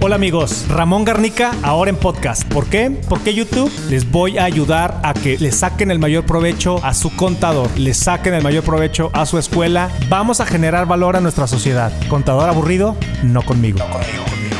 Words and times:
Hola 0.00 0.14
amigos, 0.14 0.66
Ramón 0.68 1.04
Garnica 1.04 1.50
ahora 1.64 1.90
en 1.90 1.96
podcast. 1.96 2.44
¿Por 2.44 2.66
qué? 2.66 2.88
Porque 3.08 3.34
YouTube 3.34 3.68
les 3.90 4.08
voy 4.08 4.38
a 4.38 4.44
ayudar 4.44 5.00
a 5.02 5.12
que 5.12 5.36
le 5.38 5.50
saquen 5.50 5.90
el 5.90 5.98
mayor 5.98 6.24
provecho 6.24 6.78
a 6.84 6.94
su 6.94 7.14
contador, 7.16 7.68
le 7.76 7.92
saquen 7.94 8.32
el 8.34 8.42
mayor 8.44 8.62
provecho 8.62 9.10
a 9.12 9.26
su 9.26 9.38
escuela. 9.38 9.90
Vamos 10.08 10.40
a 10.40 10.46
generar 10.46 10.86
valor 10.86 11.16
a 11.16 11.20
nuestra 11.20 11.48
sociedad. 11.48 11.92
¿Contador 12.08 12.48
aburrido? 12.48 12.96
No 13.24 13.42
conmigo. 13.42 13.80
Conmigo, 13.80 14.24
conmigo. 14.30 14.54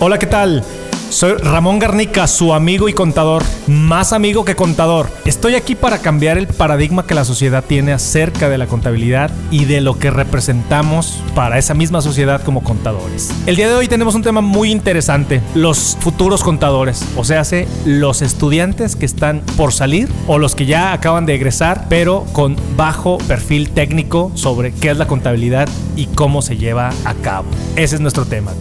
Hola, 0.00 0.18
¿qué 0.18 0.26
tal? 0.26 0.62
Soy 1.10 1.32
Ramón 1.38 1.78
Garnica, 1.78 2.26
su 2.26 2.52
amigo 2.52 2.86
y 2.86 2.92
contador, 2.92 3.42
más 3.66 4.12
amigo 4.12 4.44
que 4.44 4.54
contador. 4.54 5.08
Estoy 5.24 5.54
aquí 5.54 5.74
para 5.74 5.98
cambiar 6.00 6.36
el 6.36 6.46
paradigma 6.46 7.06
que 7.06 7.14
la 7.14 7.24
sociedad 7.24 7.64
tiene 7.66 7.92
acerca 7.92 8.50
de 8.50 8.58
la 8.58 8.66
contabilidad 8.66 9.30
y 9.50 9.64
de 9.64 9.80
lo 9.80 9.98
que 9.98 10.10
representamos 10.10 11.22
para 11.34 11.56
esa 11.56 11.72
misma 11.72 12.02
sociedad 12.02 12.42
como 12.42 12.62
contadores. 12.62 13.32
El 13.46 13.56
día 13.56 13.68
de 13.68 13.74
hoy 13.74 13.88
tenemos 13.88 14.14
un 14.14 14.22
tema 14.22 14.42
muy 14.42 14.70
interesante, 14.70 15.40
los 15.54 15.96
futuros 15.98 16.44
contadores, 16.44 17.02
o 17.16 17.24
sea, 17.24 17.42
los 17.86 18.20
estudiantes 18.20 18.94
que 18.94 19.06
están 19.06 19.40
por 19.56 19.72
salir 19.72 20.08
o 20.26 20.38
los 20.38 20.54
que 20.54 20.66
ya 20.66 20.92
acaban 20.92 21.24
de 21.24 21.34
egresar, 21.36 21.86
pero 21.88 22.26
con 22.32 22.54
bajo 22.76 23.16
perfil 23.16 23.70
técnico 23.70 24.30
sobre 24.34 24.72
qué 24.72 24.90
es 24.90 24.98
la 24.98 25.06
contabilidad 25.06 25.68
y 25.96 26.04
cómo 26.06 26.42
se 26.42 26.58
lleva 26.58 26.90
a 27.06 27.14
cabo. 27.14 27.46
Ese 27.76 27.94
es 27.94 28.00
nuestro 28.02 28.26
tema. 28.26 28.52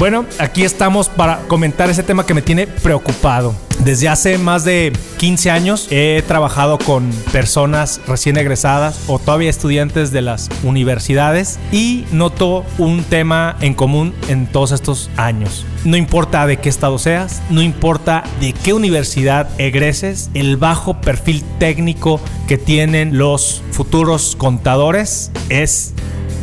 Bueno, 0.00 0.24
aquí 0.38 0.64
estamos 0.64 1.10
para 1.10 1.40
comentar 1.40 1.90
ese 1.90 2.02
tema 2.02 2.24
que 2.24 2.32
me 2.32 2.40
tiene 2.40 2.66
preocupado. 2.66 3.54
Desde 3.84 4.08
hace 4.08 4.38
más 4.38 4.64
de 4.64 4.94
15 5.18 5.50
años 5.50 5.88
he 5.90 6.24
trabajado 6.26 6.78
con 6.78 7.10
personas 7.32 8.00
recién 8.06 8.38
egresadas 8.38 8.98
o 9.08 9.18
todavía 9.18 9.50
estudiantes 9.50 10.10
de 10.10 10.22
las 10.22 10.48
universidades 10.62 11.58
y 11.70 12.06
noto 12.12 12.64
un 12.78 13.04
tema 13.04 13.58
en 13.60 13.74
común 13.74 14.14
en 14.28 14.46
todos 14.46 14.72
estos 14.72 15.10
años. 15.18 15.66
No 15.84 15.98
importa 15.98 16.46
de 16.46 16.56
qué 16.56 16.70
estado 16.70 16.98
seas, 16.98 17.42
no 17.50 17.60
importa 17.60 18.24
de 18.40 18.54
qué 18.54 18.72
universidad 18.72 19.50
egreses, 19.60 20.30
el 20.32 20.56
bajo 20.56 21.02
perfil 21.02 21.44
técnico 21.58 22.22
que 22.48 22.56
tienen 22.56 23.18
los 23.18 23.62
futuros 23.70 24.34
contadores 24.34 25.30
es 25.50 25.92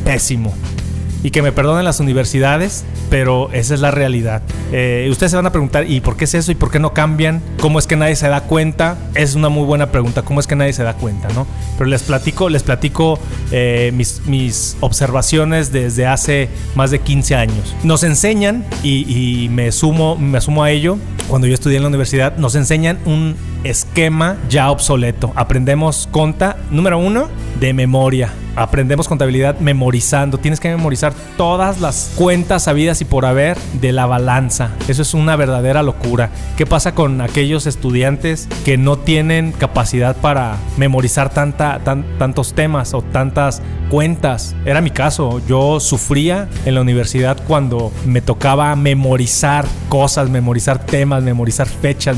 pésimo. 0.05 0.53
Y 1.23 1.31
que 1.31 1.41
me 1.41 1.52
perdonen 1.52 1.83
las 1.83 2.00
universidades, 2.00 2.85
pero 3.09 3.50
esa 3.53 3.73
es 3.73 3.80
la 3.80 3.91
realidad. 3.91 4.41
Eh, 4.72 5.08
ustedes 5.09 5.31
se 5.31 5.36
van 5.38 5.45
a 5.45 5.52
preguntar, 5.52 5.89
¿y 5.89 6.02
por 6.02 6.17
qué 6.17 6.25
es 6.25 6.33
eso? 6.33 6.52
¿Y 6.52 6.55
por 6.55 6.72
qué 6.72 6.80
no 6.80 6.94
cambian? 6.94 7.41
¿Cómo 7.59 7.80
es 7.80 7.88
que 7.88 7.95
nadie 7.95 8.16
se 8.16 8.27
da 8.27 8.41
cuenta? 8.41 8.97
Es 9.16 9.36
una 9.36 9.50
muy 9.50 9.66
buena 9.66 9.91
pregunta, 9.91 10.22
¿cómo 10.22 10.39
es 10.39 10.47
que 10.47 10.55
nadie 10.55 10.73
se 10.73 10.83
da 10.83 10.94
cuenta? 10.94 11.28
¿no? 11.33 11.47
Pero 11.78 11.89
les 11.89 12.03
platico, 12.03 12.50
les 12.50 12.63
platico 12.63 13.19
eh, 13.52 13.91
mis, 13.94 14.78
observaciones 14.80 15.72
desde 15.72 16.05
hace 16.05 16.50
más 16.75 16.91
de 16.91 17.00
15 17.00 17.35
años. 17.35 17.75
Nos 17.83 18.03
enseñan, 18.03 18.66
y, 18.83 19.44
y 19.44 19.50
me, 19.50 19.72
sumo, 19.72 20.16
me 20.16 20.41
sumo 20.41 20.63
a 20.63 20.72
ello, 20.72 20.97
cuando 21.28 21.47
yo 21.47 21.53
estudié 21.53 21.78
en 21.78 21.83
la 21.83 21.89
universidad, 21.89 22.38
nos 22.38 22.55
enseñan 22.55 23.00
un 23.05 23.35
esquema 23.63 24.38
ya 24.50 24.72
obsoleto. 24.72 25.33
Aprendemos 25.35 26.08
conta, 26.11 26.58
número 26.72 26.97
uno, 26.97 27.28
de 27.59 27.73
memoria. 27.73 28.31
Aprendemos 28.58 29.08
contabilidad 29.08 29.59
memorizando. 29.59 30.39
Tienes 30.39 30.59
que 30.59 30.69
memorizar 30.69 31.13
todas 31.38 31.80
las 31.80 32.11
cuentas 32.16 32.67
habidas 32.67 33.02
y 33.02 33.05
por 33.05 33.27
haber 33.27 33.55
de 33.80 33.91
la 33.91 34.08
balanza. 34.08 34.72
Eso 34.88 35.03
es 35.03 35.13
una 35.13 35.36
verdadera 35.36 35.83
locura. 35.83 36.31
¿Qué 36.58 36.66
pasa 36.66 36.95
con 36.95 37.22
aquellos 37.22 37.67
estudiantes 37.67 38.50
que 38.66 38.80
no 38.80 38.97
tienen 38.97 39.52
capacidad 39.52 40.16
para 40.17 40.58
memorizar 40.75 41.31
tantos 41.31 42.53
temas 42.53 42.95
o 42.95 43.03
tantas 43.03 43.61
cuentas? 43.91 44.55
Era 44.66 44.81
mi 44.81 44.89
caso. 44.89 45.39
Yo 45.47 45.80
sufría 45.80 46.50
en 46.66 46.73
la 46.73 46.81
universidad 46.81 47.38
cuando 47.47 47.91
me 48.08 48.22
tocaba 48.22 48.75
memorizar 48.75 49.66
cosas, 49.88 50.31
memorizar 50.31 50.83
temas, 50.83 51.22
memorizar 51.22 51.67
fechas. 51.67 52.17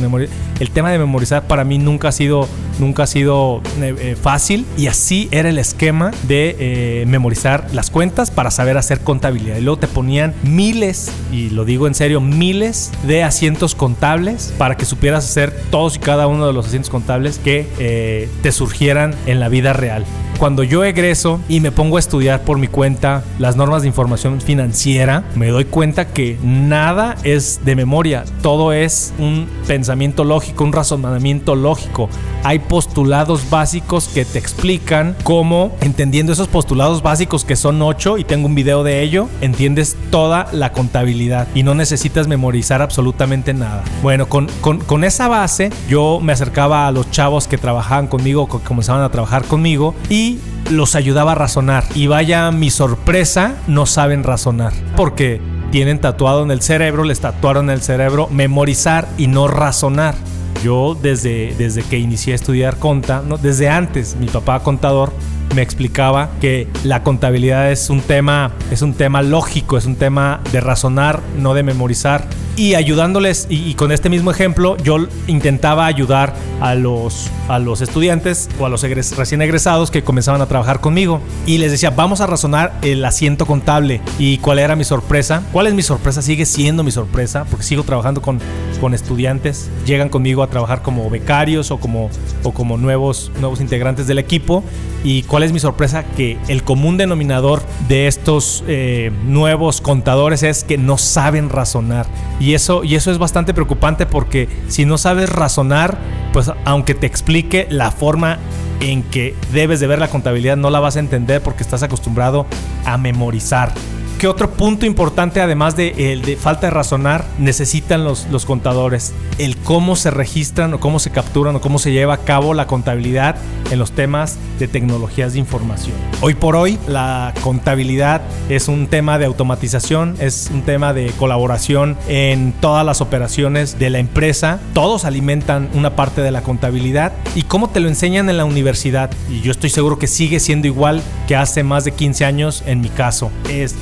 El 0.61 0.71
tema 0.71 0.89
de 0.89 0.99
memorizar 0.99 1.43
para 1.47 1.65
mí 1.65 1.79
nunca 1.79 2.07
ha 2.07 2.11
sido, 2.13 2.47
nunca 2.79 3.03
ha 3.03 3.07
sido 3.07 3.61
eh, 3.79 3.95
eh, 3.99 4.15
fácil 4.19 4.65
y 4.77 4.87
así 4.87 5.27
era 5.31 5.49
el 5.49 5.57
esquema 5.57 6.11
de 6.27 6.55
eh, 6.59 7.05
memorizar 7.07 7.67
las 7.73 7.89
cuentas 7.89 8.31
para 8.31 8.51
saber 8.51 8.77
hacer 8.77 9.01
contabilidad. 9.01 9.57
Y 9.57 9.61
luego 9.61 9.79
te 9.79 9.87
ponían 9.87 10.33
miles, 10.43 11.11
y 11.31 11.49
lo 11.49 11.65
digo 11.65 11.87
en 11.87 11.95
serio, 11.95 12.21
miles 12.21 12.91
de 13.03 13.23
asientos 13.23 13.75
contables 13.75 14.53
para 14.57 14.77
que 14.77 14.85
supieras 14.85 15.25
hacer 15.25 15.53
todos 15.71 15.97
y 15.97 15.99
cada 15.99 16.27
uno 16.27 16.47
de 16.47 16.53
los 16.53 16.67
asientos 16.67 16.89
contables 16.89 17.37
que 17.37 18.29
te 18.41 18.51
surgieran 18.51 19.15
en 19.25 19.39
la 19.39 19.49
vida 19.49 19.73
real. 19.73 20.05
Cuando 20.39 20.63
yo 20.63 20.85
egreso 20.85 21.41
y 21.49 21.59
me 21.59 21.69
pongo 21.69 21.97
a 21.97 21.99
estudiar 21.99 22.43
por 22.43 22.57
mi 22.57 22.69
cuenta 22.69 23.25
las 23.39 23.57
normas 23.57 23.81
de 23.81 23.89
información 23.89 24.39
financiera, 24.39 25.25
me 25.35 25.49
doy 25.49 25.65
cuenta 25.65 26.07
que 26.07 26.37
nada 26.41 27.17
es 27.25 27.65
de 27.65 27.75
memoria, 27.75 28.23
todo 28.41 28.71
es 28.71 29.13
un 29.19 29.49
pensamiento 29.67 30.23
lógico, 30.23 30.63
un 30.63 30.71
razonamiento 30.71 31.55
lógico. 31.55 32.09
Hay 32.45 32.59
postulados 32.59 33.49
básicos 33.49 34.07
que 34.07 34.23
te 34.23 34.39
explican 34.39 35.13
cómo, 35.23 35.75
entendiendo 35.81 36.31
esos 36.31 36.47
postulados 36.47 37.03
básicos 37.03 37.43
que 37.43 37.57
son 37.57 37.81
ocho 37.81 38.17
y 38.17 38.23
tengo 38.23 38.45
un 38.47 38.55
video 38.55 38.81
de 38.83 39.01
ello, 39.01 39.27
entiendes 39.41 39.97
toda 40.09 40.47
la 40.53 40.71
contabilidad 40.71 41.49
y 41.53 41.63
no 41.63 41.75
necesitas 41.75 42.29
memorizar 42.29 42.81
absolutamente 42.81 43.53
nada. 43.53 43.83
Bueno, 44.01 44.29
con, 44.29 44.47
con, 44.61 45.03
esa 45.03 45.27
base 45.27 45.69
yo 45.89 46.21
me 46.21 46.31
acercaba 46.31 46.87
a 46.87 46.93
los 46.93 47.11
chavos 47.11 47.45
que 47.45 47.57
trabajaban 47.57 48.07
conmigo, 48.07 48.47
que 48.47 48.59
comenzaban 48.59 49.01
a 49.01 49.09
trabajar 49.09 49.43
conmigo 49.43 49.95
y 50.09 50.28
los 50.69 50.95
ayudaba 50.95 51.33
a 51.33 51.35
razonar. 51.35 51.83
Y 51.95 52.07
vaya 52.07 52.51
mi 52.51 52.69
sorpresa, 52.69 53.55
no 53.67 53.85
saben 53.85 54.23
razonar. 54.23 54.73
Porque 54.95 55.41
tienen 55.71 55.99
tatuado 55.99 56.43
en 56.43 56.51
el 56.51 56.61
cerebro, 56.61 57.03
les 57.03 57.19
tatuaron 57.19 57.65
en 57.65 57.75
el 57.75 57.81
cerebro 57.81 58.27
memorizar 58.31 59.07
y 59.17 59.27
no 59.27 59.47
razonar. 59.47 60.15
Yo 60.63 60.97
desde, 60.99 61.55
desde 61.57 61.83
que 61.83 61.99
inicié 61.99 62.33
a 62.33 62.35
estudiar 62.35 62.77
conta, 62.77 63.23
no, 63.25 63.37
desde 63.37 63.69
antes, 63.69 64.15
mi 64.17 64.27
papá 64.27 64.59
contador 64.61 65.13
me 65.55 65.61
explicaba 65.61 66.29
que 66.41 66.67
la 66.83 67.03
contabilidad 67.03 67.71
es 67.71 67.89
un 67.89 68.01
tema, 68.01 68.51
es 68.71 68.81
un 68.81 68.93
tema 68.93 69.21
lógico, 69.21 69.77
es 69.77 69.85
un 69.85 69.95
tema 69.95 70.41
de 70.51 70.59
razonar, 70.59 71.21
no 71.37 71.53
de 71.53 71.63
memorizar 71.63 72.25
y 72.59 72.75
ayudándoles, 72.75 73.47
y, 73.49 73.73
con 73.75 73.93
este 73.93 74.09
mismo 74.09 74.31
ejemplo, 74.31 74.75
yo 74.83 74.97
intentaba 75.27 75.85
ayudar 75.85 76.35
a 76.59 76.75
los, 76.75 77.29
a 77.47 77.57
los 77.57 77.79
estudiantes 77.79 78.49
o 78.59 78.65
a 78.65 78.69
los 78.69 78.81
recién 78.83 79.41
egresados 79.41 79.91
que 79.91 80.03
comenzaban 80.03 80.41
a 80.41 80.45
trabajar 80.45 80.81
conmigo. 80.81 81.21
Y 81.45 81.59
les 81.59 81.71
decía, 81.71 81.91
vamos 81.91 82.19
a 82.19 82.27
razonar 82.27 82.73
el 82.81 83.05
asiento 83.05 83.45
contable. 83.45 84.01
¿Y 84.17 84.39
cuál 84.39 84.59
era 84.59 84.75
mi 84.75 84.83
sorpresa? 84.83 85.41
¿Cuál 85.53 85.67
es 85.67 85.73
mi 85.73 85.83
sorpresa? 85.83 86.21
Sigue 86.21 86.45
siendo 86.45 86.83
mi 86.83 86.91
sorpresa, 86.91 87.45
porque 87.49 87.63
sigo 87.63 87.83
trabajando 87.83 88.21
con, 88.21 88.41
con 88.79 88.93
estudiantes. 88.93 89.69
Llegan 89.85 90.09
conmigo 90.09 90.43
a 90.43 90.47
trabajar 90.47 90.81
como 90.81 91.09
becarios 91.09 91.71
o 91.71 91.77
como, 91.79 92.09
o 92.43 92.51
como 92.51 92.77
nuevos, 92.77 93.31
nuevos 93.39 93.61
integrantes 93.61 94.07
del 94.07 94.19
equipo. 94.19 94.63
¿Y 95.03 95.23
cuál 95.23 95.43
es 95.43 95.53
mi 95.53 95.59
sorpresa? 95.59 96.03
Que 96.03 96.37
el 96.47 96.63
común 96.63 96.97
denominador 96.97 97.61
de 97.87 98.07
estos 98.07 98.63
eh, 98.67 99.11
nuevos 99.25 99.81
contadores 99.81 100.43
es 100.43 100.63
que 100.63 100.77
no 100.77 100.97
saben 100.97 101.49
razonar. 101.49 102.07
Y 102.39 102.53
eso, 102.53 102.83
y 102.83 102.95
eso 102.95 103.11
es 103.11 103.17
bastante 103.17 103.53
preocupante 103.53 104.05
porque 104.05 104.49
si 104.67 104.85
no 104.85 104.97
sabes 104.97 105.29
razonar, 105.29 105.97
pues 106.33 106.51
aunque 106.65 106.95
te 106.95 107.07
explique 107.07 107.67
la 107.69 107.91
forma 107.91 108.39
en 108.81 109.03
que 109.03 109.35
debes 109.51 109.79
de 109.79 109.87
ver 109.87 109.99
la 109.99 110.07
contabilidad, 110.07 110.57
no 110.57 110.69
la 110.69 110.79
vas 110.79 110.95
a 110.95 110.99
entender 110.99 111.41
porque 111.41 111.63
estás 111.63 111.83
acostumbrado 111.83 112.45
a 112.85 112.97
memorizar. 112.97 113.73
¿Qué 114.19 114.27
otro 114.27 114.51
punto 114.51 114.85
importante, 114.85 115.39
además 115.39 115.77
de, 115.77 116.11
el 116.11 116.23
de 116.23 116.35
falta 116.35 116.67
de 116.67 116.71
razonar, 116.71 117.23
necesitan 117.37 118.03
los, 118.03 118.27
los 118.29 118.45
contadores? 118.45 119.13
El 119.37 119.55
cómo 119.55 119.95
se 119.95 120.11
registran 120.11 120.73
o 120.73 120.81
cómo 120.81 120.99
se 120.99 121.09
capturan 121.09 121.55
o 121.55 121.61
cómo 121.61 121.79
se 121.79 121.93
lleva 121.93 122.15
a 122.15 122.17
cabo 122.17 122.53
la 122.53 122.67
contabilidad 122.67 123.37
en 123.71 123.79
los 123.79 123.93
temas 123.93 124.37
de 124.59 124.67
tecnologías 124.67 125.33
de 125.33 125.39
información. 125.39 125.95
Hoy 126.19 126.33
por 126.33 126.57
hoy, 126.57 126.77
la 126.85 127.33
contabilidad 127.43 128.21
es 128.49 128.67
un 128.67 128.87
tema 128.87 129.17
de 129.19 129.25
automatización, 129.25 130.17
es 130.19 130.49
un 130.53 130.63
tema 130.63 130.91
de 130.91 131.11
colaboración 131.11 131.95
en 132.09 132.51
todas 132.51 132.85
las 132.85 132.99
operaciones 132.99 133.79
de 133.79 133.89
la 133.89 133.99
empresa. 133.99 134.59
Todos 134.73 135.05
alimentan 135.05 135.69
una 135.73 135.95
parte 135.95 136.19
de 136.21 136.31
la 136.31 136.41
contabilidad. 136.41 137.13
¿Y 137.35 137.43
cómo 137.43 137.69
te 137.69 137.79
lo 137.79 137.87
enseñan 137.87 138.29
en 138.29 138.35
la 138.35 138.43
universidad? 138.43 139.11
Y 139.29 139.39
yo 139.39 139.51
estoy 139.51 139.69
seguro 139.69 139.97
que 139.97 140.07
sigue 140.07 140.41
siendo 140.41 140.67
igual 140.67 141.01
que 141.25 141.37
hace 141.37 141.63
más 141.63 141.85
de 141.85 141.93
15 141.93 142.25
años 142.25 142.63
en 142.65 142.81
mi 142.81 142.89
caso. 142.89 143.31
Es 143.49 143.75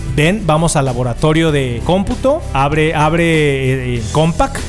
vamos 0.46 0.76
al 0.76 0.86
laboratorio 0.86 1.52
de 1.52 1.82
cómputo, 1.86 2.42
abre, 2.54 2.94
abre 2.96 3.96
eh, 3.96 4.02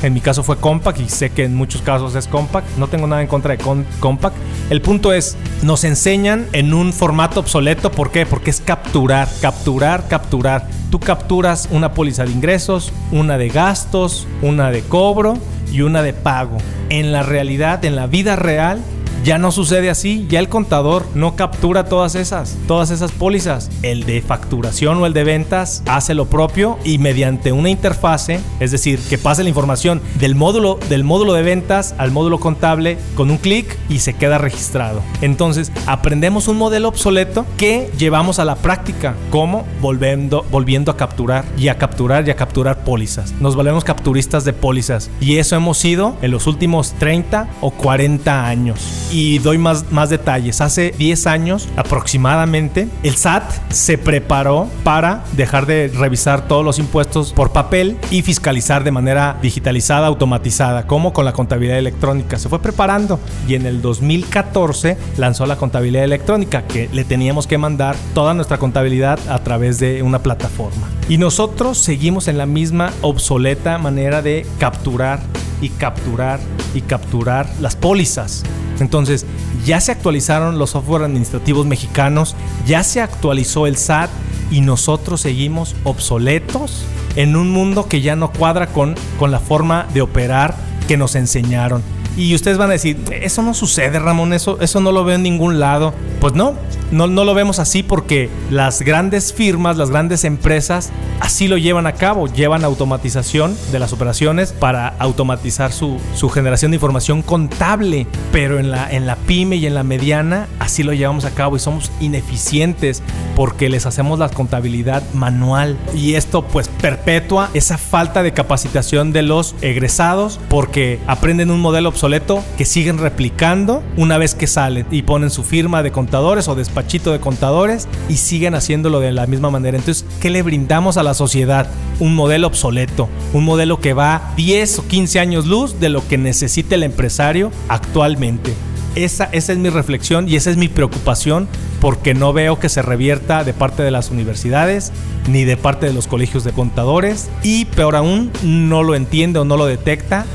en 0.02 0.14
mi 0.14 0.20
caso 0.20 0.42
fue 0.42 0.56
Compact 0.56 1.00
y 1.00 1.08
sé 1.08 1.30
que 1.30 1.44
en 1.44 1.54
muchos 1.54 1.82
casos 1.82 2.14
es 2.14 2.28
Compact, 2.28 2.76
no 2.76 2.88
tengo 2.88 3.06
nada 3.06 3.22
en 3.22 3.28
contra 3.28 3.56
de 3.56 3.62
Compact. 4.00 4.36
El 4.70 4.80
punto 4.82 5.12
es, 5.12 5.36
nos 5.62 5.84
enseñan 5.84 6.46
en 6.52 6.74
un 6.74 6.92
formato 6.92 7.40
obsoleto, 7.40 7.90
¿por 7.90 8.10
qué? 8.10 8.26
Porque 8.26 8.50
es 8.50 8.60
capturar, 8.60 9.28
capturar, 9.40 10.06
capturar. 10.08 10.66
Tú 10.90 11.00
capturas 11.00 11.68
una 11.70 11.92
póliza 11.92 12.24
de 12.24 12.30
ingresos, 12.30 12.92
una 13.10 13.36
de 13.38 13.48
gastos, 13.48 14.26
una 14.42 14.70
de 14.70 14.82
cobro 14.82 15.38
y 15.72 15.82
una 15.82 16.02
de 16.02 16.12
pago. 16.12 16.58
En 16.88 17.12
la 17.12 17.22
realidad, 17.22 17.84
en 17.84 17.96
la 17.96 18.06
vida 18.06 18.36
real, 18.36 18.82
ya 19.28 19.36
no 19.36 19.52
sucede 19.52 19.90
así. 19.90 20.24
Ya 20.30 20.38
el 20.38 20.48
contador 20.48 21.04
no 21.14 21.36
captura 21.36 21.84
todas 21.84 22.14
esas, 22.14 22.56
todas 22.66 22.90
esas 22.90 23.12
pólizas. 23.12 23.70
El 23.82 24.04
de 24.04 24.22
facturación 24.22 24.96
o 24.96 25.04
el 25.04 25.12
de 25.12 25.22
ventas 25.22 25.82
hace 25.86 26.14
lo 26.14 26.30
propio 26.30 26.78
y 26.82 26.96
mediante 26.96 27.52
una 27.52 27.68
interfase, 27.68 28.40
es 28.58 28.70
decir, 28.70 28.98
que 28.98 29.18
pase 29.18 29.42
la 29.42 29.50
información 29.50 30.00
del 30.18 30.34
módulo, 30.34 30.78
del 30.88 31.04
módulo 31.04 31.34
de 31.34 31.42
ventas 31.42 31.94
al 31.98 32.10
módulo 32.10 32.40
contable 32.40 32.96
con 33.16 33.30
un 33.30 33.36
clic 33.36 33.76
y 33.90 33.98
se 33.98 34.14
queda 34.14 34.38
registrado. 34.38 35.02
Entonces, 35.20 35.72
aprendemos 35.84 36.48
un 36.48 36.56
modelo 36.56 36.88
obsoleto 36.88 37.44
que 37.58 37.90
llevamos 37.98 38.38
a 38.38 38.46
la 38.46 38.56
práctica, 38.56 39.14
como 39.28 39.66
volviendo, 39.82 40.46
volviendo 40.50 40.90
a 40.90 40.96
capturar 40.96 41.44
y 41.58 41.68
a 41.68 41.76
capturar 41.76 42.26
y 42.26 42.30
a 42.30 42.36
capturar 42.36 42.82
pólizas. 42.82 43.34
Nos 43.42 43.56
volvemos 43.56 43.84
capturistas 43.84 44.46
de 44.46 44.54
pólizas 44.54 45.10
y 45.20 45.36
eso 45.36 45.54
hemos 45.54 45.76
sido 45.76 46.16
en 46.22 46.30
los 46.30 46.46
últimos 46.46 46.94
30 46.94 47.46
o 47.60 47.72
40 47.72 48.46
años. 48.46 49.08
Doy 49.38 49.58
más, 49.58 49.90
más 49.90 50.10
detalles. 50.10 50.60
Hace 50.60 50.94
10 50.96 51.26
años 51.26 51.68
aproximadamente, 51.76 52.88
el 53.02 53.16
SAT 53.16 53.50
se 53.70 53.98
preparó 53.98 54.68
para 54.84 55.24
dejar 55.32 55.66
de 55.66 55.88
revisar 55.88 56.46
todos 56.46 56.64
los 56.64 56.78
impuestos 56.78 57.32
por 57.32 57.52
papel 57.52 57.96
y 58.10 58.22
fiscalizar 58.22 58.84
de 58.84 58.90
manera 58.90 59.38
digitalizada, 59.42 60.06
automatizada, 60.06 60.86
como 60.86 61.12
con 61.12 61.24
la 61.24 61.32
contabilidad 61.32 61.78
electrónica. 61.78 62.38
Se 62.38 62.48
fue 62.48 62.60
preparando 62.60 63.18
y 63.46 63.54
en 63.54 63.66
el 63.66 63.82
2014 63.82 64.96
lanzó 65.16 65.46
la 65.46 65.56
contabilidad 65.56 66.04
electrónica, 66.04 66.62
que 66.62 66.88
le 66.92 67.04
teníamos 67.04 67.46
que 67.46 67.58
mandar 67.58 67.96
toda 68.14 68.34
nuestra 68.34 68.58
contabilidad 68.58 69.18
a 69.28 69.38
través 69.40 69.78
de 69.78 70.02
una 70.02 70.20
plataforma. 70.22 70.88
Y 71.08 71.18
nosotros 71.18 71.78
seguimos 71.78 72.28
en 72.28 72.38
la 72.38 72.46
misma 72.46 72.92
obsoleta 73.00 73.78
manera 73.78 74.22
de 74.22 74.46
capturar 74.58 75.20
y 75.60 75.70
capturar 75.70 76.40
y 76.74 76.82
capturar 76.82 77.48
las 77.60 77.76
pólizas. 77.76 78.44
Entonces, 78.80 79.26
ya 79.64 79.80
se 79.80 79.92
actualizaron 79.92 80.58
los 80.58 80.70
software 80.70 81.02
administrativos 81.02 81.66
mexicanos, 81.66 82.36
ya 82.66 82.82
se 82.84 83.00
actualizó 83.00 83.66
el 83.66 83.76
SAT 83.76 84.10
y 84.50 84.60
nosotros 84.60 85.20
seguimos 85.20 85.74
obsoletos 85.84 86.84
en 87.16 87.36
un 87.36 87.50
mundo 87.50 87.88
que 87.88 88.00
ya 88.00 88.16
no 88.16 88.30
cuadra 88.32 88.68
con, 88.68 88.94
con 89.18 89.30
la 89.30 89.40
forma 89.40 89.86
de 89.94 90.02
operar 90.02 90.54
que 90.86 90.96
nos 90.96 91.16
enseñaron. 91.16 91.82
Y 92.18 92.34
ustedes 92.34 92.58
van 92.58 92.70
a 92.70 92.72
decir, 92.72 92.96
eso 93.12 93.42
no 93.42 93.54
sucede, 93.54 94.00
Ramón, 94.00 94.32
eso, 94.32 94.60
eso 94.60 94.80
no 94.80 94.90
lo 94.90 95.04
veo 95.04 95.14
en 95.14 95.22
ningún 95.22 95.60
lado. 95.60 95.94
Pues 96.20 96.34
no, 96.34 96.56
no, 96.90 97.06
no 97.06 97.24
lo 97.24 97.32
vemos 97.32 97.60
así 97.60 97.84
porque 97.84 98.28
las 98.50 98.82
grandes 98.82 99.32
firmas, 99.32 99.76
las 99.76 99.90
grandes 99.90 100.24
empresas, 100.24 100.90
así 101.20 101.46
lo 101.46 101.58
llevan 101.58 101.86
a 101.86 101.92
cabo. 101.92 102.26
Llevan 102.26 102.64
automatización 102.64 103.56
de 103.70 103.78
las 103.78 103.92
operaciones 103.92 104.52
para 104.52 104.88
automatizar 104.98 105.70
su, 105.70 106.00
su 106.16 106.28
generación 106.28 106.72
de 106.72 106.78
información 106.78 107.22
contable. 107.22 108.08
Pero 108.32 108.58
en 108.58 108.72
la, 108.72 108.90
en 108.90 109.06
la 109.06 109.14
pyme 109.14 109.54
y 109.54 109.66
en 109.66 109.76
la 109.76 109.84
mediana, 109.84 110.48
así 110.58 110.82
lo 110.82 110.94
llevamos 110.94 111.24
a 111.24 111.30
cabo 111.30 111.54
y 111.54 111.60
somos 111.60 111.92
ineficientes 112.00 113.00
porque 113.36 113.68
les 113.68 113.86
hacemos 113.86 114.18
la 114.18 114.28
contabilidad 114.28 115.04
manual. 115.14 115.78
Y 115.94 116.14
esto 116.14 116.42
pues 116.42 116.66
perpetúa 116.66 117.48
esa 117.54 117.78
falta 117.78 118.24
de 118.24 118.32
capacitación 118.32 119.12
de 119.12 119.22
los 119.22 119.54
egresados 119.60 120.40
porque 120.48 120.98
aprenden 121.06 121.52
un 121.52 121.60
modelo 121.60 121.90
obsoleto 121.90 122.07
que 122.56 122.64
siguen 122.64 122.98
replicando 122.98 123.82
una 123.96 124.16
vez 124.16 124.34
que 124.34 124.46
salen 124.46 124.86
y 124.90 125.02
ponen 125.02 125.28
su 125.28 125.44
firma 125.44 125.82
de 125.82 125.92
contadores 125.92 126.48
o 126.48 126.54
despachito 126.54 127.12
de 127.12 127.20
contadores 127.20 127.86
y 128.08 128.16
siguen 128.16 128.54
haciéndolo 128.54 129.00
de 129.00 129.12
la 129.12 129.26
misma 129.26 129.50
manera. 129.50 129.76
Entonces, 129.76 130.06
¿qué 130.18 130.30
le 130.30 130.42
brindamos 130.42 130.96
a 130.96 131.02
la 131.02 131.12
sociedad? 131.12 131.68
Un 132.00 132.14
modelo 132.14 132.46
obsoleto, 132.46 133.10
un 133.34 133.44
modelo 133.44 133.80
que 133.80 133.92
va 133.92 134.32
10 134.36 134.78
o 134.78 134.86
15 134.88 135.20
años 135.20 135.46
luz 135.46 135.80
de 135.80 135.90
lo 135.90 136.06
que 136.08 136.16
necesita 136.16 136.76
el 136.76 136.82
empresario 136.82 137.52
actualmente. 137.68 138.54
Esa, 138.94 139.24
esa 139.32 139.52
es 139.52 139.58
mi 139.58 139.68
reflexión 139.68 140.28
y 140.28 140.36
esa 140.36 140.50
es 140.50 140.56
mi 140.56 140.68
preocupación 140.68 141.48
porque 141.80 142.14
no 142.14 142.32
veo 142.32 142.58
que 142.58 142.68
se 142.68 142.82
revierta 142.82 143.44
de 143.44 143.52
parte 143.52 143.82
de 143.82 143.90
las 143.90 144.10
universidades 144.10 144.92
ni 145.28 145.44
de 145.44 145.56
parte 145.56 145.86
de 145.86 145.92
los 145.92 146.06
colegios 146.08 146.42
de 146.44 146.52
contadores 146.52 147.30
y 147.42 147.66
peor 147.66 147.96
aún 147.96 148.32
no 148.42 148.82
lo 148.82 148.94
entiende 148.94 149.38
o 149.38 149.44
no 149.44 149.56
lo 149.56 149.66
detecta 149.66 150.26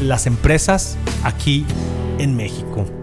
las 0.00 0.26
empresas 0.26 0.96
aquí 1.24 1.66
en 2.18 2.36
México. 2.36 2.99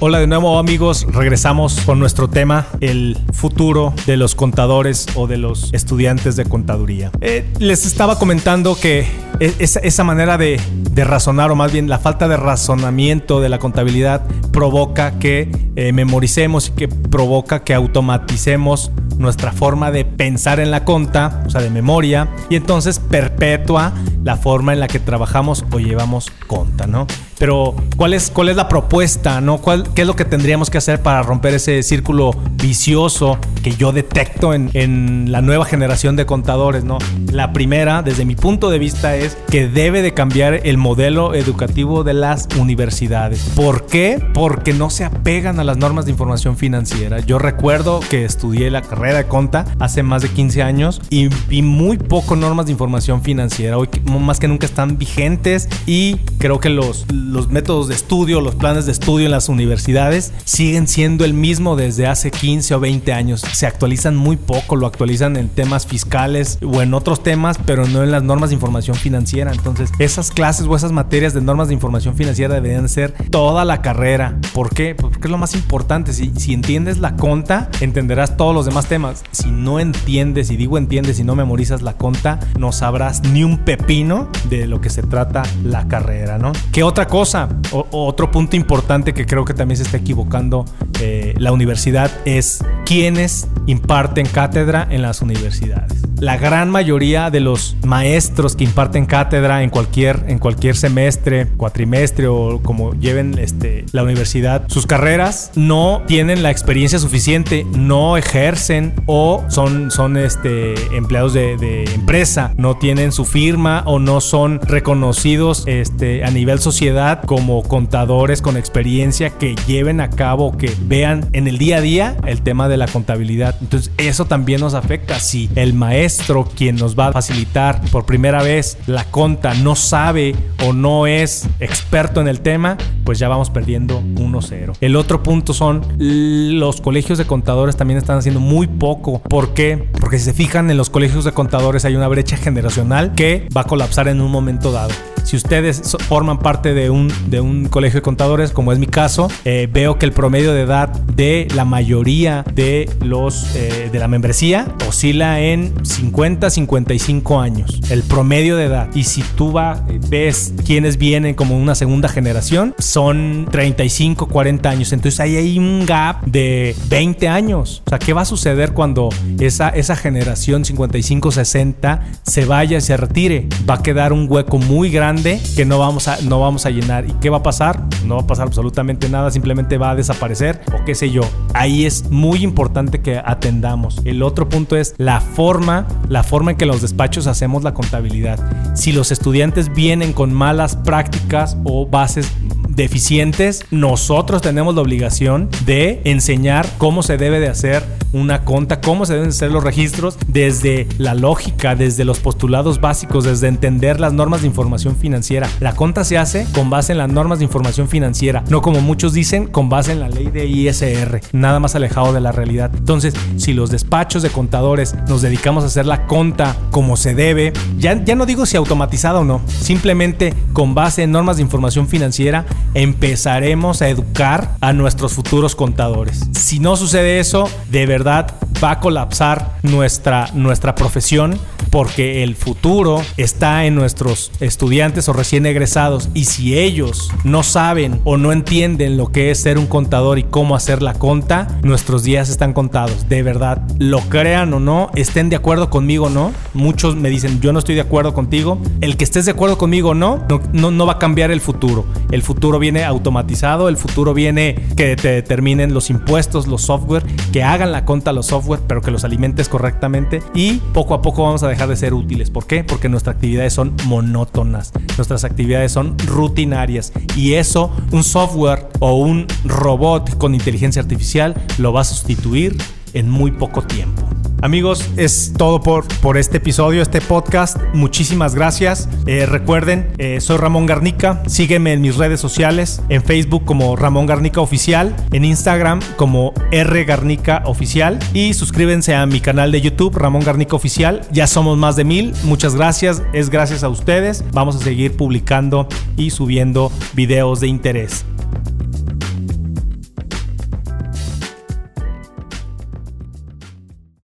Hola 0.00 0.20
de 0.20 0.28
nuevo 0.28 0.60
amigos, 0.60 1.08
regresamos 1.10 1.80
con 1.80 1.98
nuestro 1.98 2.28
tema, 2.28 2.68
el 2.80 3.18
futuro 3.32 3.92
de 4.06 4.16
los 4.16 4.36
contadores 4.36 5.06
o 5.16 5.26
de 5.26 5.38
los 5.38 5.74
estudiantes 5.74 6.36
de 6.36 6.44
contaduría. 6.44 7.10
Eh, 7.20 7.44
les 7.58 7.84
estaba 7.84 8.16
comentando 8.16 8.78
que 8.80 9.08
e, 9.40 9.54
esa, 9.58 10.04
manera 10.04 10.38
de, 10.38 10.60
de, 10.92 11.02
razonar 11.02 11.50
o 11.50 11.56
más 11.56 11.72
bien 11.72 11.88
la 11.88 11.98
falta 11.98 12.28
de 12.28 12.36
razonamiento 12.36 13.40
de 13.40 13.48
la 13.48 13.58
contabilidad 13.58 14.24
provoca 14.52 15.18
que 15.18 15.50
eh, 15.74 15.92
memoricemos 15.92 16.68
y 16.68 16.70
que 16.74 16.86
provoca 16.86 17.64
que 17.64 17.74
automaticemos 17.74 18.92
nuestra 19.18 19.50
forma 19.50 19.90
de 19.90 20.04
pensar 20.04 20.60
en 20.60 20.70
la 20.70 20.84
conta, 20.84 21.42
o 21.44 21.50
sea, 21.50 21.60
de 21.60 21.70
memoria, 21.70 22.28
y 22.48 22.54
entonces 22.54 23.00
perpetúa 23.00 23.92
la 24.22 24.36
forma 24.36 24.72
en 24.72 24.78
la 24.78 24.86
que 24.86 25.00
trabajamos 25.00 25.64
o 25.72 25.80
llevamos 25.80 26.30
conta, 26.46 26.86
¿no? 26.86 27.08
Pero, 27.38 27.74
¿cuál 27.96 28.14
es, 28.14 28.30
cuál 28.30 28.48
es 28.48 28.56
la 28.56 28.68
propuesta? 28.68 29.40
¿no? 29.40 29.58
¿Cuál, 29.58 29.92
¿Qué 29.94 30.02
es 30.02 30.06
lo 30.06 30.16
que 30.16 30.24
tendríamos 30.24 30.70
que 30.70 30.78
hacer 30.78 31.00
para 31.00 31.22
romper 31.22 31.54
ese 31.54 31.82
círculo 31.82 32.32
vicioso 32.54 33.38
que 33.62 33.72
yo 33.72 33.92
detecto 33.92 34.54
en, 34.54 34.70
en, 34.74 35.30
la 35.30 35.40
nueva 35.40 35.64
generación 35.64 36.16
de 36.16 36.26
contadores? 36.26 36.84
¿no? 36.84 36.98
La 37.30 37.52
primera, 37.52 38.02
desde 38.02 38.24
mi 38.24 38.34
punto 38.34 38.70
de 38.70 38.78
vista, 38.78 39.16
es 39.16 39.36
que 39.50 39.68
debe 39.68 40.02
de 40.02 40.14
cambiar 40.14 40.60
el 40.64 40.78
modelo 40.78 41.34
educativo 41.34 42.04
de 42.04 42.14
las 42.14 42.48
universidades. 42.58 43.40
¿Por 43.54 43.86
qué? 43.86 44.20
Porque 44.34 44.72
no 44.72 44.90
se 44.90 45.04
apegan 45.04 45.60
a 45.60 45.64
las 45.64 45.76
normas 45.76 46.06
de 46.06 46.10
información 46.10 46.56
financiera. 46.56 47.20
Yo 47.20 47.38
recuerdo 47.38 48.00
que 48.10 48.24
estudié 48.24 48.70
la 48.70 48.82
carrera 48.82 49.18
de 49.18 49.26
conta 49.26 49.64
hace 49.78 50.02
más 50.02 50.22
de 50.22 50.28
15 50.28 50.62
años 50.62 51.00
y 51.10 51.28
vi 51.48 51.62
muy 51.62 51.98
poco 51.98 52.36
normas 52.36 52.66
de 52.66 52.72
información 52.72 53.22
financiera. 53.22 53.78
Hoy 53.78 53.88
más 54.20 54.40
que 54.40 54.48
nunca 54.48 54.66
están 54.66 54.98
vigentes 54.98 55.68
y 55.86 56.16
creo 56.38 56.60
que 56.60 56.70
los 56.70 57.06
los 57.28 57.50
métodos 57.50 57.88
de 57.88 57.94
estudio, 57.94 58.40
los 58.40 58.54
planes 58.54 58.86
de 58.86 58.92
estudio 58.92 59.26
en 59.26 59.32
las 59.32 59.48
universidades 59.48 60.32
siguen 60.44 60.88
siendo 60.88 61.24
el 61.24 61.34
mismo 61.34 61.76
desde 61.76 62.06
hace 62.06 62.30
15 62.30 62.74
o 62.74 62.80
20 62.80 63.12
años. 63.12 63.42
Se 63.52 63.66
actualizan 63.66 64.16
muy 64.16 64.36
poco, 64.36 64.76
lo 64.76 64.86
actualizan 64.86 65.36
en 65.36 65.48
temas 65.48 65.86
fiscales 65.86 66.58
o 66.64 66.80
en 66.80 66.94
otros 66.94 67.22
temas, 67.22 67.58
pero 67.66 67.86
no 67.86 68.02
en 68.02 68.10
las 68.10 68.22
normas 68.22 68.50
de 68.50 68.54
información 68.54 68.96
financiera. 68.96 69.52
Entonces, 69.52 69.90
esas 69.98 70.30
clases 70.30 70.66
o 70.66 70.74
esas 70.74 70.92
materias 70.92 71.34
de 71.34 71.42
normas 71.42 71.68
de 71.68 71.74
información 71.74 72.14
financiera 72.14 72.54
deberían 72.54 72.88
ser 72.88 73.12
toda 73.30 73.64
la 73.66 73.82
carrera. 73.82 74.38
¿Por 74.54 74.70
qué? 74.74 74.94
Pues 74.94 75.17
porque 75.18 75.26
es 75.26 75.32
lo 75.32 75.38
más 75.38 75.54
importante. 75.54 76.12
Si, 76.12 76.32
si 76.36 76.52
entiendes 76.54 76.98
la 76.98 77.16
conta, 77.16 77.68
entenderás 77.80 78.36
todos 78.36 78.54
los 78.54 78.66
demás 78.66 78.86
temas. 78.86 79.24
Si 79.32 79.50
no 79.50 79.80
entiendes, 79.80 80.48
y 80.52 80.56
digo 80.56 80.78
entiendes 80.78 81.18
y 81.18 81.24
no 81.24 81.34
memorizas 81.34 81.82
la 81.82 81.94
conta, 81.94 82.38
no 82.56 82.70
sabrás 82.70 83.22
ni 83.24 83.42
un 83.42 83.58
pepino 83.58 84.28
de 84.48 84.68
lo 84.68 84.80
que 84.80 84.90
se 84.90 85.02
trata 85.02 85.42
la 85.64 85.88
carrera, 85.88 86.38
¿no? 86.38 86.52
¿Qué 86.70 86.84
otra 86.84 87.08
cosa? 87.08 87.18
cosa, 87.18 87.48
otro 87.72 88.30
punto 88.30 88.54
importante 88.54 89.12
que 89.12 89.26
creo 89.26 89.44
que 89.44 89.52
también 89.52 89.76
se 89.76 89.82
está 89.82 89.96
equivocando 89.96 90.64
eh, 91.00 91.34
la 91.36 91.50
universidad 91.50 92.12
es 92.24 92.64
quiénes 92.88 93.46
imparten 93.66 94.24
cátedra 94.24 94.88
en 94.90 95.02
las 95.02 95.20
universidades. 95.20 95.92
La 96.20 96.36
gran 96.36 96.68
mayoría 96.70 97.30
de 97.30 97.38
los 97.38 97.76
maestros 97.84 98.56
que 98.56 98.64
imparten 98.64 99.06
cátedra 99.06 99.62
en 99.62 99.70
cualquier, 99.70 100.24
en 100.26 100.40
cualquier 100.40 100.74
semestre, 100.74 101.46
cuatrimestre 101.56 102.26
o 102.26 102.60
como 102.60 102.94
lleven 102.94 103.38
este, 103.38 103.84
la 103.92 104.02
universidad, 104.02 104.64
sus 104.68 104.86
carreras 104.86 105.52
no 105.54 106.02
tienen 106.08 106.42
la 106.42 106.50
experiencia 106.50 106.98
suficiente, 106.98 107.64
no 107.76 108.16
ejercen 108.16 108.94
o 109.06 109.44
son, 109.48 109.92
son 109.92 110.16
este, 110.16 110.74
empleados 110.96 111.34
de, 111.34 111.56
de 111.56 111.84
empresa, 111.94 112.52
no 112.56 112.78
tienen 112.78 113.12
su 113.12 113.24
firma 113.24 113.84
o 113.86 114.00
no 114.00 114.20
son 114.20 114.60
reconocidos 114.62 115.62
este, 115.66 116.24
a 116.24 116.30
nivel 116.30 116.58
sociedad 116.58 117.22
como 117.22 117.62
contadores 117.62 118.42
con 118.42 118.56
experiencia 118.56 119.30
que 119.30 119.54
lleven 119.68 120.00
a 120.00 120.10
cabo, 120.10 120.56
que 120.56 120.74
vean 120.80 121.28
en 121.32 121.46
el 121.46 121.58
día 121.58 121.76
a 121.76 121.80
día 121.80 122.16
el 122.26 122.42
tema 122.42 122.68
de 122.68 122.77
la 122.78 122.86
contabilidad. 122.86 123.56
Entonces 123.60 123.92
eso 123.98 124.24
también 124.24 124.60
nos 124.60 124.74
afecta. 124.74 125.18
Si 125.20 125.50
el 125.54 125.74
maestro 125.74 126.48
quien 126.56 126.76
nos 126.76 126.98
va 126.98 127.08
a 127.08 127.12
facilitar 127.12 127.80
por 127.90 128.06
primera 128.06 128.42
vez 128.42 128.78
la 128.86 129.04
conta 129.04 129.54
no 129.54 129.74
sabe 129.74 130.34
o 130.66 130.72
no 130.72 131.06
es 131.06 131.48
experto 131.60 132.20
en 132.20 132.28
el 132.28 132.40
tema, 132.40 132.76
pues 133.04 133.18
ya 133.18 133.28
vamos 133.28 133.50
perdiendo 133.50 134.00
1-0. 134.00 134.74
El 134.80 134.96
otro 134.96 135.22
punto 135.22 135.52
son 135.52 135.82
los 135.98 136.80
colegios 136.80 137.18
de 137.18 137.26
contadores 137.26 137.76
también 137.76 137.98
están 137.98 138.18
haciendo 138.18 138.40
muy 138.40 138.66
poco. 138.66 139.20
¿Por 139.22 139.54
qué? 139.54 139.88
Porque 140.00 140.18
si 140.18 140.26
se 140.26 140.32
fijan 140.32 140.70
en 140.70 140.76
los 140.76 140.90
colegios 140.90 141.24
de 141.24 141.32
contadores 141.32 141.84
hay 141.84 141.96
una 141.96 142.08
brecha 142.08 142.36
generacional 142.36 143.14
que 143.14 143.48
va 143.56 143.62
a 143.62 143.64
colapsar 143.64 144.08
en 144.08 144.20
un 144.20 144.30
momento 144.30 144.72
dado. 144.72 144.92
Si 145.28 145.36
ustedes 145.36 145.82
forman 146.08 146.38
parte 146.38 146.72
de 146.72 146.88
un, 146.88 147.12
de 147.26 147.42
un 147.42 147.66
colegio 147.66 147.98
de 147.98 148.02
contadores, 148.02 148.50
como 148.50 148.72
es 148.72 148.78
mi 148.78 148.86
caso, 148.86 149.28
eh, 149.44 149.68
veo 149.70 149.98
que 149.98 150.06
el 150.06 150.12
promedio 150.12 150.54
de 150.54 150.62
edad 150.62 150.88
de 150.88 151.46
la 151.54 151.66
mayoría 151.66 152.46
de 152.54 152.88
los 153.04 153.54
eh, 153.54 153.90
de 153.92 153.98
la 153.98 154.08
membresía 154.08 154.74
oscila 154.88 155.42
en 155.42 155.74
50 155.84 156.48
55 156.48 157.40
años, 157.40 157.78
el 157.90 158.04
promedio 158.04 158.56
de 158.56 158.64
edad. 158.64 158.88
Y 158.94 159.04
si 159.04 159.20
tú 159.36 159.52
va, 159.52 159.84
ves 160.08 160.54
quiénes 160.64 160.96
vienen 160.96 161.34
como 161.34 161.58
una 161.58 161.74
segunda 161.74 162.08
generación, 162.08 162.74
son 162.78 163.48
35, 163.50 164.28
40 164.28 164.70
años. 164.70 164.94
Entonces 164.94 165.20
ahí 165.20 165.36
hay 165.36 165.58
un 165.58 165.84
gap 165.84 166.24
de 166.24 166.74
20 166.88 167.28
años. 167.28 167.82
O 167.84 167.90
sea, 167.90 167.98
¿qué 167.98 168.14
va 168.14 168.22
a 168.22 168.24
suceder 168.24 168.72
cuando 168.72 169.10
esa, 169.38 169.68
esa 169.68 169.94
generación 169.94 170.64
55, 170.64 171.32
60 171.32 172.06
se 172.22 172.46
vaya 172.46 172.78
y 172.78 172.80
se 172.80 172.96
retire? 172.96 173.46
Va 173.68 173.74
a 173.74 173.82
quedar 173.82 174.14
un 174.14 174.26
hueco 174.26 174.56
muy 174.56 174.88
grande 174.88 175.17
que 175.22 175.64
no 175.64 175.78
vamos 175.78 176.08
a, 176.08 176.20
no 176.22 176.40
vamos 176.40 176.66
a 176.66 176.70
llenar. 176.70 177.06
¿Y 177.06 177.12
qué 177.14 177.30
va 177.30 177.38
a 177.38 177.42
pasar? 177.42 177.82
No 178.04 178.16
va 178.16 178.22
a 178.22 178.26
pasar 178.26 178.46
absolutamente 178.46 179.08
nada, 179.08 179.30
simplemente 179.30 179.78
va 179.78 179.90
a 179.90 179.94
desaparecer 179.94 180.60
o 180.72 180.84
qué 180.84 180.94
sé 180.94 181.10
yo. 181.10 181.22
Ahí 181.54 181.86
es 181.86 182.10
muy 182.10 182.42
importante 182.42 183.00
que 183.00 183.20
atendamos. 183.24 184.00
El 184.04 184.22
otro 184.22 184.48
punto 184.48 184.76
es 184.76 184.94
la 184.98 185.20
forma, 185.20 185.86
la 186.08 186.22
forma 186.22 186.52
en 186.52 186.56
que 186.56 186.66
los 186.66 186.82
despachos 186.82 187.26
hacemos 187.26 187.64
la 187.64 187.74
contabilidad. 187.74 188.38
Si 188.74 188.92
los 188.92 189.10
estudiantes 189.10 189.74
vienen 189.74 190.12
con 190.12 190.32
malas 190.32 190.76
prácticas 190.76 191.56
o 191.64 191.86
bases 191.86 192.30
deficientes, 192.68 193.64
nosotros 193.70 194.40
tenemos 194.40 194.74
la 194.74 194.82
obligación 194.82 195.48
de 195.66 196.00
enseñar 196.04 196.66
cómo 196.78 197.02
se 197.02 197.16
debe 197.16 197.40
de 197.40 197.48
hacer 197.48 197.82
una 198.12 198.44
conta, 198.44 198.80
cómo 198.80 199.06
se 199.06 199.14
deben 199.14 199.28
hacer 199.30 199.50
los 199.50 199.62
registros 199.62 200.16
desde 200.26 200.88
la 200.98 201.14
lógica, 201.14 201.74
desde 201.74 202.04
los 202.04 202.20
postulados 202.20 202.80
básicos, 202.80 203.24
desde 203.24 203.48
entender 203.48 204.00
las 204.00 204.12
normas 204.12 204.42
de 204.42 204.46
información 204.46 204.96
financiera. 204.96 205.48
La 205.60 205.74
conta 205.74 206.04
se 206.04 206.18
hace 206.18 206.46
con 206.52 206.70
base 206.70 206.92
en 206.92 206.98
las 206.98 207.10
normas 207.10 207.38
de 207.38 207.44
información 207.44 207.88
financiera, 207.88 208.44
no 208.48 208.62
como 208.62 208.80
muchos 208.80 209.12
dicen, 209.12 209.46
con 209.46 209.68
base 209.68 209.92
en 209.92 210.00
la 210.00 210.08
ley 210.08 210.30
de 210.30 210.46
ISR, 210.46 211.20
nada 211.32 211.60
más 211.60 211.74
alejado 211.74 212.12
de 212.12 212.20
la 212.20 212.32
realidad. 212.32 212.70
Entonces, 212.74 213.14
si 213.36 213.52
los 213.52 213.70
despachos 213.70 214.22
de 214.22 214.30
contadores 214.30 214.94
nos 215.08 215.22
dedicamos 215.22 215.64
a 215.64 215.66
hacer 215.68 215.86
la 215.86 216.06
conta 216.06 216.56
como 216.70 216.96
se 216.96 217.14
debe, 217.14 217.52
ya, 217.78 218.02
ya 218.04 218.14
no 218.14 218.26
digo 218.26 218.46
si 218.46 218.56
automatizada 218.56 219.20
o 219.20 219.24
no, 219.24 219.40
simplemente 219.46 220.34
con 220.52 220.74
base 220.74 221.02
en 221.02 221.12
normas 221.12 221.36
de 221.36 221.42
información 221.42 221.88
financiera, 221.88 222.46
empezaremos 222.74 223.82
a 223.82 223.88
educar 223.88 224.56
a 224.60 224.72
nuestros 224.72 225.12
futuros 225.12 225.54
contadores. 225.54 226.20
Si 226.32 226.58
no 226.58 226.76
sucede 226.76 227.20
eso, 227.20 227.48
de 227.70 227.86
verdad 227.86 227.97
verdade 227.98 228.32
va 228.62 228.72
a 228.72 228.80
colapsar 228.80 229.58
nuestra, 229.62 230.30
nuestra 230.34 230.74
profesión 230.74 231.38
porque 231.70 232.22
el 232.22 232.34
futuro 232.34 233.02
está 233.16 233.64
en 233.66 233.74
nuestros 233.74 234.32
estudiantes 234.40 235.08
o 235.08 235.12
recién 235.12 235.46
egresados 235.46 236.08
y 236.14 236.24
si 236.24 236.58
ellos 236.58 237.10
no 237.24 237.42
saben 237.42 238.00
o 238.04 238.16
no 238.16 238.32
entienden 238.32 238.96
lo 238.96 239.12
que 239.12 239.30
es 239.30 239.40
ser 239.40 239.58
un 239.58 239.66
contador 239.66 240.18
y 240.18 240.24
cómo 240.24 240.56
hacer 240.56 240.82
la 240.82 240.94
conta, 240.94 241.58
nuestros 241.62 242.02
días 242.02 242.28
están 242.30 242.52
contados. 242.52 243.08
De 243.08 243.22
verdad, 243.22 243.62
lo 243.78 244.00
crean 244.00 244.52
o 244.54 244.60
no, 244.60 244.90
estén 244.94 245.28
de 245.28 245.36
acuerdo 245.36 245.70
conmigo 245.70 246.06
o 246.06 246.10
no. 246.10 246.32
Muchos 246.54 246.96
me 246.96 247.10
dicen, 247.10 247.40
yo 247.40 247.52
no 247.52 247.58
estoy 247.58 247.74
de 247.74 247.82
acuerdo 247.82 248.14
contigo. 248.14 248.58
El 248.80 248.96
que 248.96 249.04
estés 249.04 249.26
de 249.26 249.32
acuerdo 249.32 249.58
conmigo 249.58 249.90
o 249.90 249.94
no, 249.94 250.24
no, 250.52 250.70
no 250.70 250.86
va 250.86 250.94
a 250.94 250.98
cambiar 250.98 251.30
el 251.30 251.40
futuro. 251.40 251.84
El 252.10 252.22
futuro 252.22 252.58
viene 252.58 252.84
automatizado, 252.84 253.68
el 253.68 253.76
futuro 253.76 254.14
viene 254.14 254.54
que 254.76 254.96
te 254.96 255.08
determinen 255.08 255.74
los 255.74 255.90
impuestos, 255.90 256.46
los 256.46 256.62
software, 256.62 257.04
que 257.32 257.42
hagan 257.42 257.72
la 257.72 257.84
conta 257.84 258.12
los 258.12 258.26
software, 258.26 258.47
pero 258.66 258.80
que 258.80 258.90
los 258.90 259.04
alimentes 259.04 259.48
correctamente 259.48 260.22
y 260.34 260.54
poco 260.72 260.94
a 260.94 261.02
poco 261.02 261.24
vamos 261.24 261.42
a 261.42 261.48
dejar 261.48 261.68
de 261.68 261.76
ser 261.76 261.94
útiles. 261.94 262.30
¿Por 262.30 262.46
qué? 262.46 262.64
Porque 262.64 262.88
nuestras 262.88 263.16
actividades 263.16 263.52
son 263.52 263.74
monótonas, 263.84 264.72
nuestras 264.96 265.24
actividades 265.24 265.72
son 265.72 265.98
rutinarias 266.06 266.92
y 267.16 267.34
eso 267.34 267.70
un 267.92 268.04
software 268.04 268.68
o 268.80 268.96
un 268.96 269.26
robot 269.44 270.16
con 270.18 270.34
inteligencia 270.34 270.80
artificial 270.80 271.34
lo 271.58 271.72
va 271.72 271.82
a 271.82 271.84
sustituir 271.84 272.56
en 272.94 273.08
muy 273.08 273.32
poco 273.32 273.62
tiempo. 273.62 274.08
Amigos, 274.40 274.88
es 274.96 275.32
todo 275.36 275.60
por, 275.60 275.84
por 276.00 276.16
este 276.16 276.36
episodio, 276.36 276.80
este 276.80 277.00
podcast. 277.00 277.56
Muchísimas 277.74 278.36
gracias. 278.36 278.88
Eh, 279.06 279.26
recuerden, 279.26 279.90
eh, 279.98 280.20
soy 280.20 280.36
Ramón 280.36 280.66
Garnica. 280.66 281.22
Sígueme 281.26 281.72
en 281.72 281.80
mis 281.80 281.96
redes 281.96 282.20
sociales, 282.20 282.80
en 282.88 283.02
Facebook 283.02 283.44
como 283.44 283.74
Ramón 283.74 284.06
Garnica 284.06 284.40
Oficial, 284.40 284.94
en 285.10 285.24
Instagram 285.24 285.80
como 285.96 286.34
R 286.52 286.84
Garnica 286.84 287.42
Oficial 287.46 287.98
y 288.14 288.32
suscríbanse 288.32 288.94
a 288.94 289.06
mi 289.06 289.20
canal 289.20 289.50
de 289.50 289.60
YouTube, 289.60 289.96
Ramón 289.96 290.22
Garnica 290.22 290.54
Oficial. 290.54 291.00
Ya 291.10 291.26
somos 291.26 291.58
más 291.58 291.74
de 291.74 291.84
mil. 291.84 292.14
Muchas 292.22 292.54
gracias. 292.54 293.02
Es 293.12 293.30
gracias 293.30 293.64
a 293.64 293.68
ustedes. 293.68 294.24
Vamos 294.32 294.54
a 294.54 294.60
seguir 294.60 294.96
publicando 294.96 295.66
y 295.96 296.10
subiendo 296.10 296.70
videos 296.94 297.40
de 297.40 297.48
interés. 297.48 298.04